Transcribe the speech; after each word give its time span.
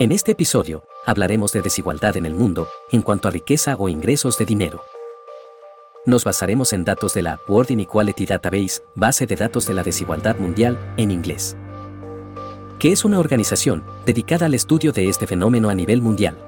En 0.00 0.12
este 0.12 0.30
episodio, 0.30 0.84
hablaremos 1.06 1.50
de 1.50 1.60
desigualdad 1.60 2.16
en 2.16 2.24
el 2.24 2.32
mundo 2.32 2.68
en 2.92 3.02
cuanto 3.02 3.26
a 3.26 3.32
riqueza 3.32 3.74
o 3.76 3.88
ingresos 3.88 4.38
de 4.38 4.44
dinero. 4.44 4.84
Nos 6.06 6.22
basaremos 6.22 6.72
en 6.72 6.84
datos 6.84 7.14
de 7.14 7.22
la 7.22 7.40
World 7.48 7.72
Inequality 7.72 8.24
Database, 8.24 8.80
base 8.94 9.26
de 9.26 9.34
datos 9.34 9.66
de 9.66 9.74
la 9.74 9.82
desigualdad 9.82 10.36
mundial, 10.36 10.78
en 10.96 11.10
inglés, 11.10 11.56
que 12.78 12.92
es 12.92 13.04
una 13.04 13.18
organización 13.18 13.82
dedicada 14.06 14.46
al 14.46 14.54
estudio 14.54 14.92
de 14.92 15.08
este 15.08 15.26
fenómeno 15.26 15.68
a 15.68 15.74
nivel 15.74 16.00
mundial. 16.00 16.38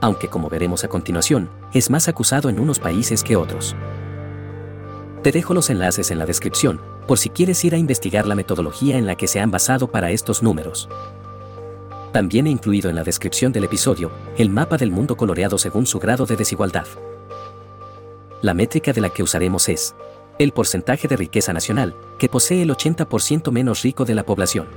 Aunque 0.00 0.26
como 0.26 0.48
veremos 0.48 0.82
a 0.82 0.88
continuación, 0.88 1.48
es 1.72 1.88
más 1.88 2.08
acusado 2.08 2.48
en 2.48 2.58
unos 2.58 2.80
países 2.80 3.22
que 3.22 3.36
otros. 3.36 3.76
Te 5.22 5.30
dejo 5.30 5.54
los 5.54 5.70
enlaces 5.70 6.10
en 6.10 6.18
la 6.18 6.26
descripción, 6.26 6.80
por 7.06 7.16
si 7.16 7.30
quieres 7.30 7.64
ir 7.64 7.76
a 7.76 7.78
investigar 7.78 8.26
la 8.26 8.34
metodología 8.34 8.98
en 8.98 9.06
la 9.06 9.14
que 9.14 9.28
se 9.28 9.38
han 9.38 9.52
basado 9.52 9.86
para 9.92 10.10
estos 10.10 10.42
números. 10.42 10.88
También 12.14 12.46
he 12.46 12.50
incluido 12.50 12.88
en 12.88 12.94
la 12.94 13.02
descripción 13.02 13.50
del 13.50 13.64
episodio 13.64 14.12
el 14.38 14.48
mapa 14.48 14.76
del 14.76 14.92
mundo 14.92 15.16
coloreado 15.16 15.58
según 15.58 15.84
su 15.84 15.98
grado 15.98 16.26
de 16.26 16.36
desigualdad. 16.36 16.86
La 18.40 18.54
métrica 18.54 18.92
de 18.92 19.00
la 19.00 19.10
que 19.10 19.24
usaremos 19.24 19.68
es 19.68 19.96
el 20.38 20.52
porcentaje 20.52 21.08
de 21.08 21.16
riqueza 21.16 21.52
nacional, 21.52 21.96
que 22.20 22.28
posee 22.28 22.62
el 22.62 22.70
80% 22.70 23.50
menos 23.50 23.82
rico 23.82 24.04
de 24.04 24.14
la 24.14 24.24
población. 24.24 24.68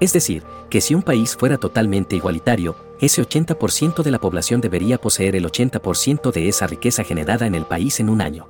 Es 0.00 0.12
decir, 0.12 0.42
que 0.68 0.80
si 0.80 0.92
un 0.92 1.04
país 1.04 1.36
fuera 1.36 1.56
totalmente 1.56 2.16
igualitario, 2.16 2.74
ese 3.00 3.22
80% 3.22 4.02
de 4.02 4.10
la 4.10 4.18
población 4.18 4.60
debería 4.60 4.98
poseer 4.98 5.36
el 5.36 5.46
80% 5.46 6.32
de 6.32 6.48
esa 6.48 6.66
riqueza 6.66 7.04
generada 7.04 7.46
en 7.46 7.54
el 7.54 7.64
país 7.64 8.00
en 8.00 8.08
un 8.08 8.22
año. 8.22 8.48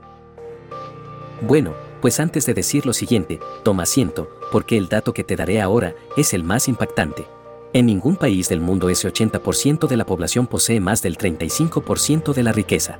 Bueno, 1.43 1.75
pues 2.01 2.19
antes 2.19 2.47
de 2.47 2.55
decir 2.55 2.87
lo 2.87 2.95
siguiente, 2.95 3.41
toma 3.63 3.83
asiento, 3.83 4.31
porque 4.53 4.79
el 4.79 4.89
dato 4.89 5.13
que 5.13 5.23
te 5.23 5.37
daré 5.37 5.61
ahora 5.61 5.95
es 6.17 6.33
el 6.33 6.45
más 6.45 6.67
impactante. 6.67 7.27
En 7.75 7.85
ningún 7.85 8.17
país 8.17 8.49
del 8.49 8.63
mundo 8.63 8.89
ese 8.89 9.13
80% 9.13 9.89
de 9.89 9.97
la 9.99 10.07
población 10.07 10.47
posee 10.47 10.81
más 10.81 11.03
del 11.03 11.19
35% 11.19 12.33
de 12.33 12.43
la 12.43 12.53
riqueza. 12.53 12.99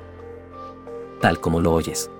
Tal 1.19 1.39
como 1.39 1.59
lo 1.59 1.73
oyes. 1.73 2.11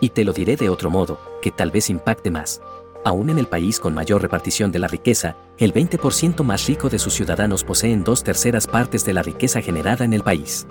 Y 0.00 0.10
te 0.10 0.24
lo 0.24 0.32
diré 0.32 0.56
de 0.56 0.68
otro 0.68 0.90
modo, 0.90 1.20
que 1.40 1.52
tal 1.52 1.70
vez 1.70 1.90
impacte 1.90 2.32
más. 2.32 2.60
Aún 3.04 3.30
en 3.30 3.38
el 3.38 3.46
país 3.46 3.78
con 3.78 3.94
mayor 3.94 4.20
repartición 4.20 4.72
de 4.72 4.80
la 4.80 4.88
riqueza, 4.88 5.36
el 5.58 5.72
20% 5.72 6.42
más 6.42 6.66
rico 6.66 6.88
de 6.88 6.98
sus 6.98 7.14
ciudadanos 7.14 7.62
poseen 7.62 8.02
dos 8.02 8.24
terceras 8.24 8.66
partes 8.66 9.04
de 9.04 9.12
la 9.12 9.22
riqueza 9.22 9.62
generada 9.62 10.04
en 10.04 10.14
el 10.14 10.24
país. 10.24 10.66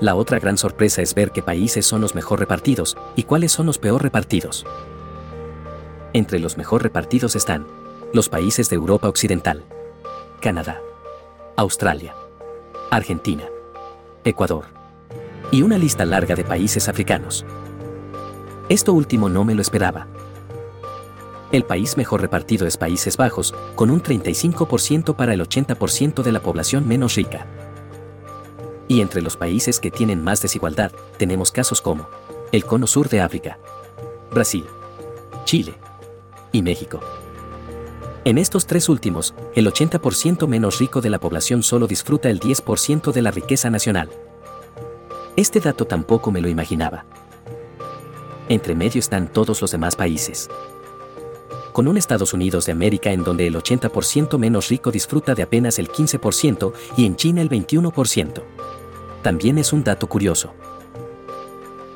La 0.00 0.14
otra 0.14 0.38
gran 0.38 0.56
sorpresa 0.56 1.02
es 1.02 1.14
ver 1.14 1.32
qué 1.32 1.42
países 1.42 1.84
son 1.84 2.00
los 2.00 2.14
mejor 2.14 2.38
repartidos 2.38 2.96
y 3.16 3.24
cuáles 3.24 3.50
son 3.50 3.66
los 3.66 3.78
peor 3.78 4.04
repartidos. 4.04 4.64
Entre 6.12 6.38
los 6.38 6.56
mejor 6.56 6.84
repartidos 6.84 7.34
están 7.34 7.66
los 8.12 8.28
países 8.28 8.68
de 8.70 8.76
Europa 8.76 9.08
Occidental, 9.08 9.64
Canadá, 10.40 10.80
Australia, 11.56 12.14
Argentina, 12.90 13.44
Ecuador 14.24 14.64
y 15.50 15.62
una 15.62 15.78
lista 15.78 16.04
larga 16.04 16.34
de 16.34 16.44
países 16.44 16.88
africanos. 16.88 17.44
Esto 18.68 18.92
último 18.92 19.28
no 19.28 19.44
me 19.44 19.54
lo 19.54 19.62
esperaba. 19.62 20.06
El 21.52 21.64
país 21.64 21.96
mejor 21.96 22.20
repartido 22.20 22.66
es 22.66 22.76
Países 22.76 23.16
Bajos, 23.16 23.54
con 23.76 23.90
un 23.90 24.02
35% 24.02 25.14
para 25.14 25.34
el 25.34 25.40
80% 25.40 26.22
de 26.22 26.32
la 26.32 26.40
población 26.40 26.88
menos 26.88 27.14
rica. 27.14 27.46
Y 28.88 29.00
entre 29.00 29.22
los 29.22 29.36
países 29.36 29.78
que 29.78 29.90
tienen 29.90 30.22
más 30.22 30.42
desigualdad, 30.42 30.92
tenemos 31.18 31.52
casos 31.52 31.80
como 31.80 32.08
el 32.50 32.64
Cono 32.64 32.86
Sur 32.86 33.08
de 33.08 33.20
África, 33.20 33.58
Brasil, 34.32 34.64
Chile 35.44 35.74
y 36.52 36.62
México. 36.62 37.00
En 38.26 38.38
estos 38.38 38.66
tres 38.66 38.88
últimos, 38.88 39.34
el 39.54 39.68
80% 39.68 40.48
menos 40.48 40.80
rico 40.80 41.00
de 41.00 41.10
la 41.10 41.20
población 41.20 41.62
solo 41.62 41.86
disfruta 41.86 42.28
el 42.28 42.40
10% 42.40 43.12
de 43.12 43.22
la 43.22 43.30
riqueza 43.30 43.70
nacional. 43.70 44.10
Este 45.36 45.60
dato 45.60 45.84
tampoco 45.84 46.32
me 46.32 46.40
lo 46.40 46.48
imaginaba. 46.48 47.04
Entre 48.48 48.74
medio 48.74 48.98
están 48.98 49.28
todos 49.28 49.60
los 49.62 49.70
demás 49.70 49.94
países. 49.94 50.50
Con 51.72 51.86
un 51.86 51.98
Estados 51.98 52.32
Unidos 52.32 52.66
de 52.66 52.72
América 52.72 53.12
en 53.12 53.22
donde 53.22 53.46
el 53.46 53.54
80% 53.54 54.38
menos 54.38 54.70
rico 54.70 54.90
disfruta 54.90 55.36
de 55.36 55.44
apenas 55.44 55.78
el 55.78 55.88
15% 55.88 56.72
y 56.96 57.06
en 57.06 57.14
China 57.14 57.42
el 57.42 57.48
21%. 57.48 58.42
También 59.22 59.56
es 59.56 59.72
un 59.72 59.84
dato 59.84 60.08
curioso. 60.08 60.52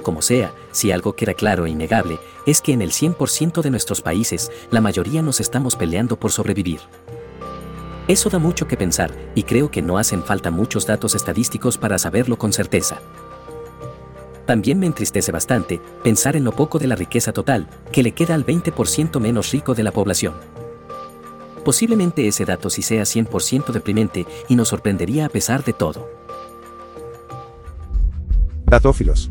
Como 0.04 0.22
sea, 0.22 0.54
si 0.72 0.92
algo 0.92 1.14
queda 1.14 1.34
claro 1.34 1.66
e 1.66 1.70
innegable, 1.70 2.18
es 2.46 2.60
que 2.60 2.72
en 2.72 2.82
el 2.82 2.90
100% 2.90 3.62
de 3.62 3.70
nuestros 3.70 4.02
países, 4.02 4.50
la 4.70 4.80
mayoría 4.80 5.22
nos 5.22 5.40
estamos 5.40 5.76
peleando 5.76 6.18
por 6.18 6.32
sobrevivir. 6.32 6.80
Eso 8.08 8.28
da 8.28 8.38
mucho 8.38 8.66
que 8.66 8.76
pensar, 8.76 9.12
y 9.34 9.44
creo 9.44 9.70
que 9.70 9.82
no 9.82 9.98
hacen 9.98 10.22
falta 10.22 10.50
muchos 10.50 10.86
datos 10.86 11.14
estadísticos 11.14 11.78
para 11.78 11.98
saberlo 11.98 12.38
con 12.38 12.52
certeza. 12.52 13.00
También 14.46 14.80
me 14.80 14.86
entristece 14.86 15.30
bastante 15.30 15.80
pensar 16.02 16.34
en 16.34 16.42
lo 16.42 16.52
poco 16.52 16.80
de 16.80 16.88
la 16.88 16.96
riqueza 16.96 17.32
total 17.32 17.68
que 17.92 18.02
le 18.02 18.12
queda 18.12 18.34
al 18.34 18.44
20% 18.44 19.20
menos 19.20 19.52
rico 19.52 19.74
de 19.74 19.84
la 19.84 19.92
población. 19.92 20.34
Posiblemente 21.64 22.26
ese 22.26 22.44
dato 22.44 22.68
sí 22.68 22.82
sea 22.82 23.02
100% 23.02 23.70
deprimente 23.70 24.26
y 24.48 24.56
nos 24.56 24.68
sorprendería 24.68 25.26
a 25.26 25.28
pesar 25.28 25.62
de 25.62 25.72
todo. 25.72 26.08
Datófilos. 28.64 29.30